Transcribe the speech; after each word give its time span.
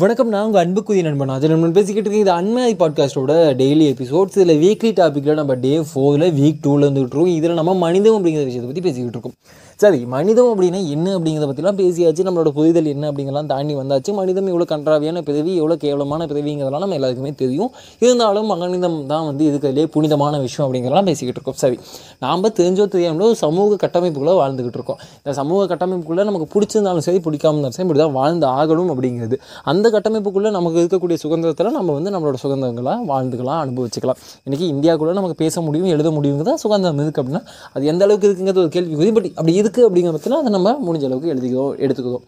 வணக்கம் 0.00 0.30
நான் 0.32 0.44
உங்கள் 0.46 0.62
அன்புக்குரிய 0.62 1.04
நண்பன். 1.06 1.32
அது 1.34 1.48
நண்பன் 1.50 1.74
பேசிக்கிட்டு 1.76 2.08
இருக்கேன் 2.08 2.24
இது 2.26 2.32
அன்மை 2.40 2.74
பாட்காஸ்ட்டோட 2.82 3.32
டெய்லி 3.60 3.86
எபிசோட்ஸ் 3.94 4.36
இதில் 4.38 4.60
வீக்லி 4.62 4.90
டாப்பிக்கில் 5.00 5.38
நம்ம 5.40 5.54
டே 5.64 5.72
ஃபோரில் 5.88 6.26
வீக் 6.38 6.60
டூவில் 6.64 6.86
வந்துகிட்டு 6.88 7.14
இருக்கோம். 7.14 7.34
இதில் 7.38 7.58
நம்ம 7.60 7.74
மனிதம் 7.86 8.16
அப்படிங்கிற 8.18 8.44
விஷயத்தை 8.48 8.68
பற்றி 8.68 8.84
பேசிக்கிட்டு 8.86 9.16
இருக்கோம். 9.16 9.34
சரி 9.82 9.98
மனிதம் 10.14 10.48
அப்படின்னா 10.52 10.80
என்ன 10.94 11.08
அப்படிங்கிறத 11.16 11.46
பற்றிலாம் 11.50 11.78
பேசியாச்சு. 11.80 12.22
நம்மளோட 12.26 12.50
புரிதல் 12.56 12.88
என்ன 12.92 13.04
அப்படிங்கலாம் 13.10 13.48
தாண்டி 13.52 13.74
வந்தாச்சு. 13.74 14.10
மனிதம் 14.20 14.48
எவ்வளோ 14.52 14.66
கன்றாவியான 14.72 15.22
பிறவி 15.28 15.52
எவ்வளோ 15.60 15.76
கேவலமான 15.84 16.26
பிறவிங்கிறதெல்லாம் 16.30 16.84
நம்ம 16.84 16.96
எல்லாருக்குமே 16.98 17.32
தெரியும். 17.42 17.70
இருந்தாலும் 17.98 18.46
மனிதம் 18.46 19.06
தான் 19.12 19.26
வந்து 19.30 19.44
இதுக்குள்ளே 19.50 19.84
புனிதமான 19.96 20.40
விஷயம் 20.46 20.66
அப்படிங்கிறலாம் 20.66 21.08
பேசிக்கிட்டு 21.10 21.40
இருக்கோம். 21.40 21.58
சரி 21.64 21.78
நாம் 22.24 22.46
தெரிஞ்சோ 22.60 22.86
தெரியாமலோ 22.96 23.30
சமூக 23.44 23.78
கட்டமைப்புக்குள்ளே 23.86 24.36
வாழ்ந்துக்கிட்டு 24.42 24.80
இருக்கோம். 24.82 25.00
இந்த 25.22 25.36
சமூக 25.40 25.66
கட்டமைப்புக்குள்ளே 25.74 26.26
நமக்கு 26.30 26.48
பிடிச்சிருந்தாலும் 26.56 27.06
சரி 27.08 27.22
பிடிக்காம 27.28 27.56
இருந்தாலும் 27.56 27.78
சரி 27.78 27.88
இப்படி 27.88 28.04
தான் 28.06 28.16
வாழ்ந்து 28.20 28.48
ஆகணும் 28.60 28.92
அப்படிங்கிறது. 28.96 29.38
அந்த 29.64 29.86
கட்டமைப்புக்குள்ளே 29.94 30.50
நமக்கு 30.56 30.78
இருக்கக்கூடிய 30.82 31.18
சுதந்திரத்தில் 31.24 31.70
நம்ம 31.78 31.94
வந்து 31.98 32.12
நம்மளோட 32.14 32.38
சுதந்திரங்களை 32.44 32.94
வாழ்ந்துக்கலாம் 33.10 33.60
அனுபவிச்சுக்கலாம். 33.64 34.20
இன்றைக்கி 34.46 34.66
இந்தியாவுக்குள்ளே 34.74 35.16
நமக்கு 35.20 35.38
பேச 35.44 35.62
முடியும் 35.66 35.90
எழுத 35.96 36.10
முடியுங்கிறத 36.18 36.54
சுதந்திரம் 36.64 37.02
இருக்குது 37.06 37.22
அப்படின்னா 37.24 37.42
அது 37.74 37.90
எந்த 37.92 38.04
அளவுக்கு 38.08 38.28
இருக்குங்கிறது 38.28 38.62
ஒரு 38.64 38.72
கேள்வி 38.76 39.10
பட் 39.18 39.28
அப்படி 39.38 39.56
இருக்குது 39.62 39.86
அப்படிங்கிற 39.88 40.12
பட்சத்தில் 40.16 40.40
அதை 40.42 40.52
நம்ம 40.58 40.76
முடிஞ்ச 40.86 41.04
அளவுக்கு 41.10 41.32
எழுதிக்கிறோம் 41.34 41.74
எடுத்துக்கிறோம் 41.86 42.24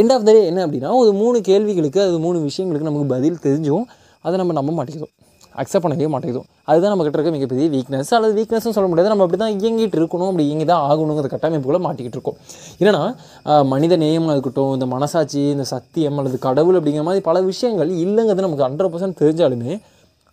எண்ட் 0.00 0.14
ஆஃப் 0.14 0.26
த 0.28 0.32
டே 0.36 0.40
என்ன 0.50 0.64
அப்படின்னா 0.66 0.90
ஒரு 1.02 1.12
மூணு 1.20 1.38
கேள்விகளுக்கு 1.50 2.00
அது 2.06 2.18
மூணு 2.26 2.38
விஷயங்களுக்கு 2.48 2.88
நமக்கு 2.90 3.08
பதில் 3.14 3.38
தெரிஞ்சும் 3.46 3.86
அதை 4.26 4.36
நம்ம 4.40 4.54
நம்ப 4.58 4.72
மாட்டேங்கிறோம். 4.78 5.14
அக்செப்ட் 5.62 5.84
பண்ணவே 5.84 6.08
மாட்டேங்குது. 6.14 6.42
அதுதான் 6.70 6.92
நம்ம 6.92 7.04
கிட்ட 7.06 7.18
இருக்க 7.18 7.32
மிகப்பெரிய 7.36 7.66
வீக்னஸ் 7.74 8.10
அல்லது 8.16 8.34
வீக்னஸ்னு 8.38 8.74
சொல்ல 8.76 8.88
முடியாது. 8.90 9.12
நம்ம 9.12 9.24
அப்படி 9.26 9.40
தான் 9.44 9.54
இயங்கிட்டு 9.60 9.98
இருக்கணும். 10.00 10.30
அப்படி 10.30 10.46
இயங்கி 10.50 10.66
தான் 10.72 10.84
ஆகணுங்கிற 10.88 11.28
கட்டமைப்புகளை 11.34 11.80
மாட்டிக்கிட்டு 11.86 12.18
இருக்கோம். 12.18 12.38
ஏன்னா 12.86 13.02
மனித 13.74 13.96
நேயமாக 14.04 14.34
இருக்கட்டும் 14.36 14.72
இந்த 14.78 14.88
மனசாட்சி 14.94 15.40
இந்த 15.54 15.66
சத்தியம் 15.74 16.18
அல்லது 16.22 16.38
கடவுள் 16.48 16.78
அப்படிங்கிற 16.80 17.06
மாதிரி 17.10 17.22
பல 17.30 17.40
விஷயங்கள் 17.52 17.92
இல்லைங்கிறது 18.04 18.46
நமக்கு 18.46 18.66
ஹண்ட்ரட் 18.68 18.92
பர்சன்ட் 18.94 19.20
தெரிஞ்சாலுமே 19.22 19.72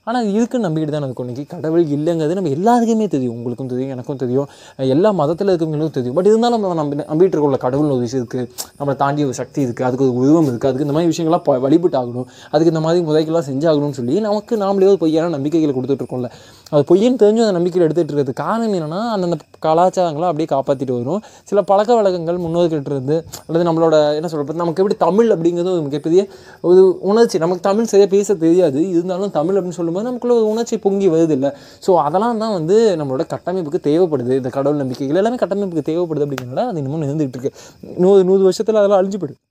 ஆனால் 0.08 0.20
அது 0.23 0.31
இருக்குன்னு 0.38 0.66
நம்பிக்கிட்டு 0.67 0.94
தான் 0.95 1.06
இருக்கும் 1.08 1.25
இன்றைக்கி 1.25 1.44
கடவுள் 1.53 1.84
இல்லைங்கிறது 1.95 2.36
நம்ம 2.38 2.52
எல்லாருக்குமே 2.58 3.06
தெரியும். 3.14 3.36
உங்களுக்கும் 3.38 3.70
தெரியும் 3.72 3.94
எனக்கும் 3.95 4.20
தெரியும். 4.23 4.47
எல்லா 4.95 5.09
மதத்தில் 5.22 5.50
இருக்கவங்களுக்கும் 5.52 5.95
தெரியும். 5.97 6.16
பட் 6.17 6.30
இருந்தாலும் 6.31 6.62
நம்ம 6.64 6.75
நம்பி 6.81 6.97
நம்பிட்டு 7.12 7.36
இருக்கோம்ல 7.36 7.59
கடவுள் 7.66 7.94
ஒரு 7.95 8.03
விஷயம் 8.06 8.22
இருக்குது 8.23 8.44
நம்மளை 8.80 8.95
தாண்டி 9.03 9.23
ஒரு 9.30 9.36
சக்தி 9.42 9.59
இருக்குது 9.66 9.88
அதுக்கு 9.88 10.06
ஒரு 10.08 10.16
உருவம் 10.23 10.50
இருக்குது 10.52 10.70
அதுக்கு 10.72 10.86
இந்த 10.88 10.95
மாதிரி 10.97 11.12
விஷயங்கள்லாம் 11.14 11.45
ப 11.47 11.58
வழிபட்டு 11.66 11.97
ஆகணும் 12.02 12.28
அதுக்கு 12.52 12.73
இந்த 12.73 12.84
மாதிரி 12.86 13.02
முறைகள்லாம் 13.09 13.47
செஞ்சாகணும்னு 13.50 13.97
சொல்லி 14.02 14.17
நமக்கு 14.28 14.59
நாமளே 14.64 14.89
ஒரு 14.94 15.02
பொய்யான 15.06 15.34
நம்பிக்கைகளை 15.38 15.75
கொடுத்துட்ருக்கோம்ல 15.75 16.30
அது 16.76 16.84
பொய்யன்னு 16.90 17.20
தெரிஞ்சு 17.23 17.42
அந்த 17.44 17.56
நம்பிக்கையில் 17.58 17.86
எடுத்துகிட்டு 17.88 18.14
இருக்கிறது. 18.14 18.34
காரணம் 18.44 18.73
என்னென்னா 18.78 19.02
அந்தந்த 19.16 19.38
கலாச்சாரங்களை 19.66 20.28
அப்படியே 20.30 20.48
காப்பாற்றிட்டு 20.54 20.95
வரும் 20.98 21.22
சில 21.50 21.59
பழக்க 21.70 21.92
வழக்கங்கள் 22.00 22.40
முன்னோர்கிட்ட 22.45 22.92
இருந்து 22.95 23.18
அல்லது 23.45 23.64
நம்மளோட 23.68 23.95
என்ன 24.18 24.30
சொல்கிறது 24.34 24.62
நமக்கு 24.64 24.81
எப்படி 24.84 24.98
தமிழ் 25.06 25.30
அப்படிங்கிறது 25.36 25.72
ஒரு 25.76 25.84
மிகப்பெரிய 25.88 26.22
ஒரு 26.70 26.81
உணர்ச்சி. 27.12 27.40
நமக்கு 27.46 27.64
தமிழ் 27.70 27.90
சரியாக 27.94 28.12
பேச 28.16 28.36
தெரியாது. 28.46 28.81
இருந்தாலும் 28.96 29.34
தமிழ் 29.40 29.58
அப்படின்னு 29.58 29.80
சொல்லும்போது 29.80 30.08
நமக்குள்ள 30.09 30.36
ஒரு 30.40 30.48
உணர்ச்சி 30.53 30.78
பொங்கி 30.86 31.09
வருது 31.16 31.36
இல்லை 31.38 31.52
ஸோ 31.88 31.94
அதெல்லாம் 32.06 32.44
தான் 32.44 32.56
வந்து 32.59 32.78
நம்மளோட 33.02 33.26
கட்டமைப்புக்கு 33.34 33.81
தேவைப்படுது. 33.90 34.34
இந்த 34.42 34.52
கடவுள் 34.58 34.81
நம்பிக்கைகள் 34.84 35.22
எல்லாமே 35.23 35.42
கட்டமைப்புக்கு 35.46 35.90
தேவைப்படுது 35.92 36.26
அப்படிங்கிறனால 36.28 36.68
அது 36.72 36.80
இன்னமும் 36.84 37.06
நிறந்துகிட்டு 37.06 37.38
இருக்கு. 37.40 37.53
நூறு 38.06 38.22
நூறு 38.31 38.44
வருஷத்தில் 38.50 38.81
அதெல்லாம் 38.81 39.02
அழிஞ்சு 39.02 39.20
போயிடும் 39.23 39.42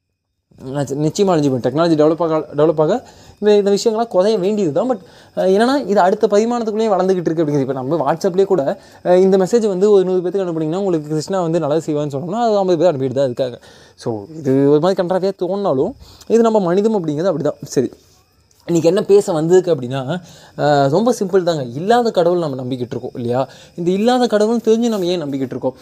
நிச்சயமாக 1.07 1.33
அழிஞ்சு 1.35 1.51
போயிடும். 1.51 1.67
டெக்னாலஜி 1.67 1.97
டெவலப் 2.01 2.23
ஆக 2.27 2.37
டெவலப் 2.59 2.83
ஆக 2.85 2.93
இந்த 3.41 3.51
இந்த 3.61 3.71
விஷயங்கள்லாம் 3.75 4.11
குறைய 4.15 4.35
வேண்டியது 4.45 4.73
தான் 4.79 4.91
பட் 4.91 5.03
என்னென்னா 5.55 5.75
இது 5.93 6.01
அடுத்த 6.07 6.29
பரிமாணத்துக்குள்ளேயே 6.35 6.93
வளர்ந்துக்கிட்டு 6.95 7.29
இருக்குது 7.31 7.45
அப்படிங்கிறது. 7.45 7.67
இப்போ 7.69 7.77
நம்ம 7.81 7.99
வாட்ஸ்அப்லேயே 8.05 8.49
கூட 8.53 8.63
இந்த 9.25 9.37
மெசேஜ் 9.45 9.67
வந்து 9.75 9.89
ஒரு 9.95 10.05
நூறு 10.09 10.23
பேருக்கு 10.25 10.45
அனுப்புனீங்கன்னா 10.47 10.83
உங்களுக்கு 10.85 11.11
கிருஷ்ணா 11.13 11.41
வந்து 11.47 11.63
நல்லா 11.65 11.79
செய்வான்னு 11.89 12.15
சொன்னோம்னா 12.17 12.43
அது 12.47 12.59
ஐம்பது 12.63 12.79
பேர் 12.83 12.91
அனுப்பிட்டு 12.93 13.19
தான் 13.21 13.31
இருக்காங்க. 13.31 13.59
ஸோ 14.05 14.11
இது 14.41 14.53
ஒரு 14.75 14.83
மாதிரி 14.87 14.99
கண்ட்ராக்டாக 15.03 15.35
தோணினாலும் 15.45 15.95
இது 16.35 16.43
நம்ம 16.49 16.63
மனிதம் 16.71 16.99
அப்படிங்கிறது 17.01 17.33
அப்படி 17.33 17.47
தான் 17.51 17.61
சரி. 17.77 17.91
இன்றைக்கி 18.69 18.89
என்ன 18.91 19.01
பேச 19.11 19.27
வந்ததுக்கு 19.37 19.71
அப்படின்னா 19.73 19.99
ரொம்ப 20.95 21.11
சிம்பிள் 21.17 21.43
தாங்க. 21.49 21.63
இல்லாத 21.79 22.11
கடவுள் 22.19 22.45
நம்ம 22.45 22.57
நம்பிக்கிட்டு 22.61 22.95
இருக்கோம் 22.95 23.17
இல்லையா? 23.19 23.41
இந்த 23.79 23.89
இல்லாத 23.97 24.27
கடவுள் 24.35 24.63
தெரிஞ்சு 24.69 24.89
நம்ம 24.93 25.09
ஏன் 25.15 25.21
நம்பிக்கிட்டு 25.23 25.55
இருக்கோம்? 25.55 25.75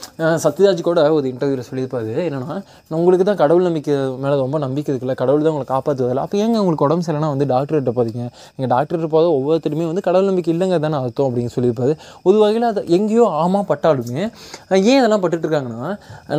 சத்யராஜ் 0.45 0.81
கூட 0.89 1.01
ஒரு 1.17 1.27
இன்டர்வியூவில் 1.33 1.67
சொல்லியிருப்பாரு. 1.69 2.13
என்னென்னா 2.29 2.55
உங்களுக்கு 2.99 3.27
தான் 3.29 3.39
கடவுள் 3.43 3.67
நம்பிக்கை 3.69 3.95
மேலே 4.25 4.35
ரொம்ப 4.43 4.59
நம்பிக்கை 4.65 4.91
இருக்குல்ல. 4.93 5.15
கடவுள் 5.23 5.45
தான் 5.45 5.53
உங்களை 5.55 5.69
காப்பாற்றுவதில்ல 5.75 6.25
அப்போ 6.27 6.41
ஏங்க 6.45 6.57
உங்களுக்கு 6.63 6.87
உடம்பு 6.87 7.07
சரியில்லைனா 7.09 7.31
வந்து 7.35 7.49
டாக்டர்கிட்ட 7.53 7.95
போதீங்க 7.99 8.25
நீங்கள் 8.55 8.73
டாக்டர்கிட்ட 8.75 9.11
போக 9.15 9.29
ஒவ்வொருத்தருமே 9.37 9.87
வந்து 9.91 10.05
கடவுள் 10.09 10.29
நம்பிக்கை 10.31 10.53
இல்லைங்க 10.55 10.81
தானே 10.87 10.99
அர்த்தம் 11.05 11.29
அப்படின்னு 11.29 11.53
சொல்லியிருப்பாரு. 11.57 11.95
ஒரு 12.31 12.37
வகையில் 12.43 12.67
அதை 12.73 12.85
எங்கேயோ 12.99 13.29
ஆமாம் 13.45 13.69
பட்டாலுமே 13.71 14.19
ஏன் 14.91 14.99
இதெல்லாம் 15.01 15.25
பட்டுட்ருக்காங்கன்னா 15.27 15.85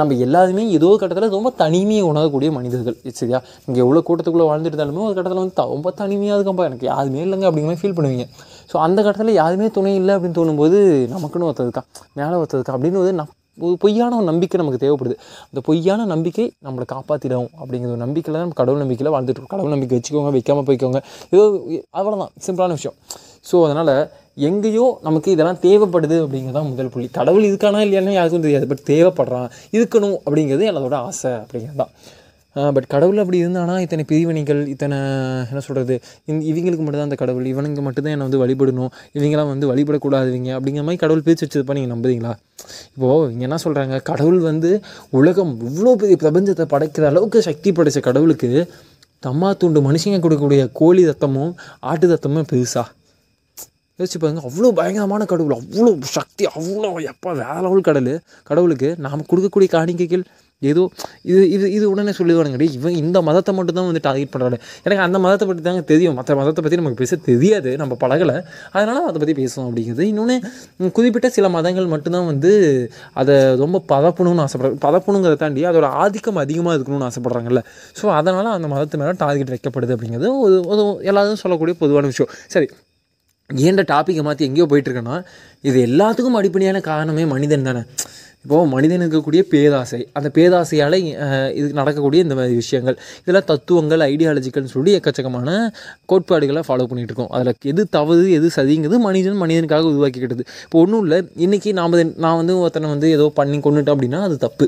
நம்ம 0.04 0.20
எல்லாருமே 0.28 0.66
ஏதோ 0.80 0.92
கட்டத்தில் 1.06 1.36
ரொம்ப 1.38 1.54
தனிமையை 1.64 2.04
உணரக்கூடிய 2.12 2.52
மனிதர்கள் 2.60 3.00
சரியா? 3.22 3.42
இங்கே 3.70 3.82
எவ்வளோ 3.88 4.04
கூட்டத்துக்குள்ளே 4.10 4.50
வாழ்ந்துட்டு 4.52 4.78
இருந்தாலுமே 4.78 5.04
ஒரு 5.10 5.18
கட்டத்தில் 5.18 5.44
வந்து 5.46 5.70
ரொம்ப 5.76 5.90
தனிமையாக 6.04 6.32
அதுக்கப்புறம் 6.36 6.70
எனக்கு 6.72 6.86
யாருமே 6.92 7.22
இல்லைங்க 7.26 7.48
அப்படிங்கிற 7.50 7.80
ஃபீல் 7.84 7.96
பண்ணுவீங்க. 8.00 8.26
ஸோ 8.72 8.76
அந்த 8.88 9.00
கட்டத்தில் 9.06 9.40
யாருமே 9.42 9.70
துணை 9.78 9.94
இல்லை 10.02 10.14
அப்படின்னு 10.16 10.38
தோணும்போது 10.40 10.78
நமக்குன்னு 11.14 11.48
ஒருத்ததுக்கா 11.50 11.84
மேலே 12.20 12.36
ஒருத்ததுக்கா 12.42 12.76
அப்படின்னு 12.78 13.02
ஒரு 13.04 13.14
நம் 13.22 13.34
ஒரு 13.66 13.76
பொய்யான 13.82 14.16
ஒரு 14.20 14.26
நம்பிக்கை 14.30 14.58
நமக்கு 14.62 14.80
தேவைப்படுது. 14.84 15.16
அந்த 15.50 15.62
பொய்யான 15.68 16.06
நம்பிக்கை 16.12 16.46
நம்மளை 16.66 16.86
காப்பாற்றிடும் 16.94 17.50
அப்படிங்கிற 17.60 17.90
ஒரு 17.96 18.02
நம்பிக்கையில் 18.04 18.38
தான் 18.38 18.46
நம்ம 18.46 18.58
கடவுள் 18.62 18.82
நம்பிக்கையில் 18.84 19.14
வாழ்ந்துட்டு 19.16 19.40
இருக்கோம். 19.40 19.54
கடவுள் 19.56 19.74
நம்பிக்கை 19.76 19.98
வச்சுக்கோங்க 19.98 20.32
வைக்காமல் 20.36 20.66
போய்க்கோங்க. 20.70 21.02
ஏதோ 21.34 21.44
அவ்வளோதான் 22.00 22.34
சிம்பிளான 22.46 22.76
விஷயம். 22.80 22.98
ஸோ 23.50 23.56
அதனால் 23.68 23.94
எங்கேயோ 24.50 24.86
நமக்கு 25.08 25.30
இதெல்லாம் 25.36 25.62
தேவைப்படுது 25.66 26.18
அப்படிங்கிறதான் 26.24 26.70
முதல் 26.72 26.92
புள்ளி. 26.94 27.08
கடவுள் 27.20 27.48
இதுக்கானா 27.50 27.82
இல்லையானே 27.86 28.18
யாருக்கும் 28.18 28.46
தெரியாது 28.48 28.68
பட் 28.72 28.84
தேவைப்படுறான் 28.92 29.48
இருக்கணும் 29.78 30.18
அப்படிங்கிறது 30.26 30.66
என்னோட 30.72 30.98
ஆசை 31.10 31.32
அப்படிங்கிறது 31.44 31.82
தான். 31.84 31.94
பட் 32.56 32.88
கடவுள் 32.88 33.18
அப்படி 33.18 33.46
இருந்தானா 33.46 33.80
இத்தனை 33.80 34.06
பிரிவினைகள் 34.08 34.68
இத்தனை 34.68 34.98
என்ன 35.48 35.60
சொல்கிறது 35.60 35.96
இந் 36.26 36.42
இவங்களுக்கு 36.42 36.78
மட்டும்தான் 36.78 37.02
அந்த 37.02 37.16
கடவுள் 37.16 37.46
இவனுங்க 37.46 37.82
மட்டும்தான் 37.82 38.14
என்னை 38.14 38.28
வந்து 38.28 38.42
வழிபடணும் 38.44 38.92
இவங்களாம் 39.14 39.48
வந்து 39.48 39.76
வழிபடக்கூடாதுவீங்க 39.76 40.50
அப்படிங்கிற 40.54 40.80
மாதிரி 40.80 40.96
கடவுள் 40.96 41.22
பிரித்து 41.22 41.48
வச்சதுப்பா 41.48 41.74
நீங்கள் 41.74 41.98
நம்புறீங்களா? 41.98 42.34
இப்போது 42.96 43.32
இங்கே 43.32 43.44
என்ன 43.44 43.56
சொல்கிறாங்க 43.64 44.02
கடவுள் 44.02 44.40
வந்து 44.40 44.82
உலகம் 45.10 45.60
இவ்வளோ 45.62 45.96
பெரிய 45.96 46.18
பிரபஞ்சத்தை 46.22 46.66
படைக்கிற 46.66 47.06
அளவுக்கு 47.06 47.42
சக்தி 47.42 47.72
படைத்த 47.72 48.00
கடவுளுக்கு 48.00 48.50
தம்மா 49.24 49.58
துண்டு 49.58 49.92
மனுஷங்க 49.92 50.20
கொடுக்கக்கூடிய 50.20 50.70
கோழி 50.74 51.08
தத்தமும் 51.08 51.54
ஆட்டு 51.80 52.08
தத்தமும் 52.08 52.48
பெருசா? 52.52 52.84
யோசிச்சு 54.00 54.20
பாருங்க 54.20 54.42
அவ்வளோ 54.44 54.72
பயங்கரமான 54.72 55.26
கடவுள் 55.26 55.56
அவ்வளோ 55.56 56.02
சக்தி 56.02 56.46
அவ்வளோ 56.56 57.04
எப்போ 57.04 57.34
வேற 57.34 57.62
லெவல் 57.62 57.82
கடவுள் 57.82 58.20
கடவுளுக்கு 58.44 58.96
நாம் 58.98 59.26
கொடுக்கக்கூடிய 59.26 59.70
காணிக்கைகள் 59.70 60.24
ஏதோ 60.72 60.84
இது 61.32 61.44
இது 61.56 61.66
இது 61.78 61.86
உடனே 61.94 62.14
சொல்லிடுவானுங்க 62.20 62.68
இவன் 62.78 62.98
இந்த 63.04 63.18
மதத்தை 63.28 63.52
மட்டும் 63.58 63.78
தான் 63.80 63.88
வந்து 63.90 64.02
டார்கெட் 64.08 64.32
பண்ணுறாரு 64.34 64.58
எனக்கு 64.86 65.04
அந்த 65.08 65.18
மதத்தை 65.26 65.46
பற்றி 65.50 65.64
தாங்க 65.68 65.84
தெரியும். 65.92 66.16
மற்ற 66.20 66.36
மதத்தை 66.40 66.62
பற்றி 66.66 66.80
நமக்கு 66.82 67.00
பேச 67.04 67.20
தெரியாது 67.30 67.72
நம்ம 67.82 67.98
பழகலை. 68.04 68.38
அதனால் 68.76 69.08
அதை 69.10 69.18
பற்றி 69.24 69.36
பேசுவோம் 69.42 69.68
அப்படிங்கிறது. 69.70 70.06
இன்னொன்று 70.12 70.38
குறிப்பிட்ட 71.00 71.30
சில 71.38 71.50
மதங்கள் 71.58 71.92
மட்டும்தான் 71.96 72.30
வந்து 72.32 72.52
அதை 73.22 73.36
ரொம்ப 73.64 73.84
பதப்பணும்னு 73.94 74.46
ஆசைப்படுறாங்க. 74.46 74.80
பதப்பணுங்கிறத 74.88 75.40
தாண்டி 75.44 75.68
அதோட 75.72 75.90
ஆதிக்கம் 76.04 76.42
அதிகமாக 76.46 76.78
இருக்கணும்னு 76.78 77.10
ஆசைப்பட்றாங்கல்ல. 77.10 77.64
ஸோ 78.00 78.06
அதனால் 78.20 78.56
அந்த 78.58 78.70
மதத்து 78.76 79.02
மேலே 79.04 79.14
டார்கெட் 79.26 79.54
வைக்கப்படுது 79.56 79.96
அப்படிங்கிறது 79.98 80.30
ஒரு 80.46 80.58
ஒரு 80.74 80.86
எல்லாரும் 81.12 81.44
சொல்லக்கூடிய 81.44 81.76
பொதுவான 81.84 82.10
விஷயம். 82.14 82.32
சரி 82.56 82.70
ஏன்ட 83.50 83.82
டாப்பிக்கை 83.92 84.22
மாற்றி 84.26 84.44
எங்கேயோ 84.48 84.66
போயிட்டுருக்கேன்னா 84.72 85.16
இது 85.70 85.78
எல்லாத்துக்கும் 85.88 86.38
அடிப்படையான 86.40 86.78
காரணமே 86.88 87.24
மனிதன் 87.34 87.66
தானே. 87.68 87.82
இப்போது 88.46 88.70
மனிதன் 88.74 89.04
இருக்கக்கூடிய 89.04 89.42
பேதாசை 89.54 90.00
அந்த 90.18 90.30
பேதாசையால் 90.38 90.98
இது 91.60 91.68
நடக்கக்கூடிய 91.80 92.22
இந்த 92.26 92.36
மாதிரி 92.40 92.56
விஷயங்கள் 92.62 92.98
இதெல்லாம் 93.22 93.48
தத்துவங்கள் 93.52 94.04
ஐடியாலஜிக்கல்னு 94.12 94.74
சொல்லி 94.76 94.92
எக்கச்சக்கமான 95.00 95.50
கோட்பாடுகளை 96.12 96.64
ஃபாலோ 96.68 96.86
பண்ணிகிட்டு 96.90 97.14
இருக்கோம் 97.14 97.32
அதில் 97.36 97.52
எது 97.72 97.84
தவறு 97.98 98.26
எது 98.38 98.50
சதிங்கிறது 98.58 99.00
மனிதன் 99.08 99.42
மனிதனுக்காக 99.44 99.88
உருவாக்கிக்கிட்டது. 99.94 100.46
இப்போ 100.66 100.80
ஒன்றும் 100.84 101.04
இல்லை 101.06 101.20
இன்றைக்கி 101.46 101.72
நாம் 101.80 101.98
நான் 102.26 102.38
வந்து 102.42 102.56
ஒருத்தனை 102.64 102.90
வந்து 102.96 103.10
ஏதோ 103.18 103.28
பண்ணி 103.40 103.60
கொண்டுட்டேன் 103.68 103.96
அப்படின்னா 103.96 104.22
அது 104.28 104.38
தப்பு. 104.46 104.68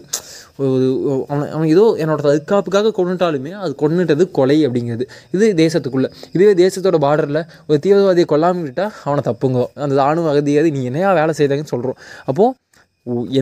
அவன் 1.29 1.49
அவன் 1.55 1.69
ஏதோ 1.75 1.85
என்னோட 2.03 2.21
தற்காப்புக்காக 2.27 2.91
கொண்டுட்டாலுமே 2.97 3.51
அது 3.63 3.73
கொண்டுட்டது 3.81 4.23
கொலை 4.37 4.57
அப்படிங்கிறது. 4.67 5.05
இது 5.35 5.45
தேசத்துக்குள்ளே. 5.63 6.09
இதுவே 6.35 6.53
தேசத்தோட 6.63 6.99
பார்டரில் 7.05 7.41
ஒரு 7.69 7.79
தீவிரவாதியை 7.85 8.27
கொல்லாமல் 8.33 8.65
விட்டால் 8.67 8.93
அவனை 9.07 9.23
தப்புங்க. 9.29 9.65
அந்த 9.85 9.95
ராணுவ 10.03 10.29
அகதியாவது 10.33 10.71
நீ 10.77 10.83
என்னையா 10.91 11.09
வேலை 11.19 11.35
செய்தாங்கன்னு 11.39 11.73
சொல்கிறோம் 11.75 11.99
அப்போது 12.29 12.53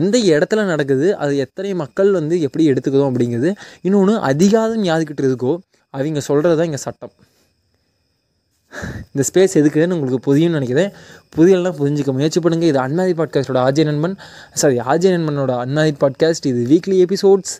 எந்த 0.00 0.18
இடத்துல 0.18 0.64
நடக்குது 0.66 1.06
அது 1.16 1.36
எத்தனை 1.36 1.74
மக்கள் 1.74 2.10
வந்து 2.12 2.40
எப்படி 2.40 2.64
எடுத்துக்கிறோம் 2.70 3.10
அப்படிங்கிறது 3.10 3.52
இன்னொன்று 3.82 4.18
அதிகாரம் 4.30 4.84
யாருக்கிட்ட 4.84 5.22
இருக்கோ 5.30 5.52
அவங்க 5.90 6.20
சொல்கிறது 6.20 6.56
தான் 6.56 6.68
இங்கே 6.70 6.82
சட்டம். 6.86 7.14
இந்த 9.12 9.22
ஸ்பேஸ் 9.28 9.56
எதுக்குன்னு 9.60 9.96
உங்களுக்கு 9.96 10.20
புரியும்னு 10.26 10.56
நினைக்கிறேன். 10.58 10.90
புரியலாம் 11.36 11.76
புரிஞ்சிக்க 11.80 12.12
முயற்சி 12.12 12.40
பண்ணுங்கள் 12.40 12.70
இது 12.72 12.80
அன்மாரி 12.86 13.12
பாட்காஸ்டோட 13.20 13.58
ஆஜய் 13.66 13.88
நண்பன். 13.90 14.16
சாரி 14.52 14.78
ஆஜய் 14.92 15.14
நண்பனோட 15.16 15.52
அன்மாரி 15.64 15.92
பாட்காஸ்ட் 16.02 16.48
இது 16.52 16.62
வீக்லி 16.72 16.96
எபிசோட்ஸ் 17.06 17.54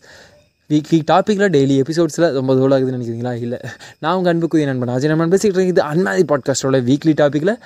வீக்லி 0.71 0.99
டாப்பிக்கில் 1.11 1.53
டெய்லி 1.57 1.75
எபிசோட்ஸில் 1.85 2.29
ரொம்ப 2.33 2.55
தோல் 2.55 2.75
ஆகுதுன்னு 2.77 2.99
நினைக்கிறீங்களா? 2.99 3.33
இல்லை. 3.45 3.59
நான் 3.99 4.17
உங்கள் 4.17 4.33
அன்புக்குரிய 4.33 4.67
நண்பன் 4.71 4.89
அஜய் 4.89 5.13
நண்பன் 5.13 5.33
பேசிக்கிட்டு 5.35 5.59
இருக்கேன். 5.59 5.75
இது 5.77 5.85
அன்மாரி 5.93 6.25
பாட்காஸ்டோட 6.33 6.79
வீக்லி 6.91 7.15
டாப்பிக்கில் 7.23 7.57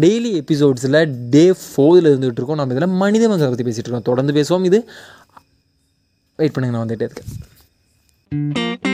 டெய்லி 0.00 0.30
எபிசோட்ஸில் 0.42 1.14
டே 1.34 1.50
ஃபோரில் 1.50 2.08
இருந்துகிட்டு 2.10 2.40
இருக்கோம் 2.40 2.60
நம்ம 2.60 2.74
இதில் 2.74 2.88
மனித 2.88 3.28
மக்களை 3.28 3.50
பற்றி 3.50 3.70
பேசிகிட்டு 3.70 3.90
இருக்கோம். 3.90 4.02
தொடர்ந்து 4.02 4.32
பேசுவோம். 4.32 4.64
இது 4.64 4.88
வெயிட் 6.36 6.54
பண்ணுங்க 6.54 6.78
நான் 6.78 6.86
வந்துகிட்டே 6.86 7.08
இருக்கேன். 7.10 8.93